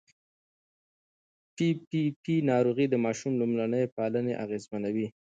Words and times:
پي 1.55 1.67
پي 1.87 2.01
پي 2.23 2.33
ناروغي 2.51 2.85
د 2.89 2.95
ماشوم 3.05 3.33
لومړني 3.41 3.83
پالنې 3.95 4.33
اغېزمنوي. 4.43 5.07